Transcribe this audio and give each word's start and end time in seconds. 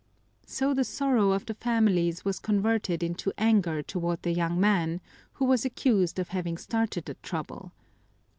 So 0.47 0.73
the 0.73 0.83
sorrow 0.83 1.29
of 1.29 1.45
the 1.45 1.53
families 1.53 2.25
was 2.25 2.39
converted 2.39 3.03
into 3.03 3.31
anger 3.37 3.83
toward 3.83 4.23
the 4.23 4.33
young 4.33 4.59
man, 4.59 4.99
who 5.33 5.45
was 5.45 5.63
accused 5.63 6.17
of 6.17 6.29
having 6.29 6.57
started 6.57 7.05
the 7.05 7.13
trouble. 7.21 7.71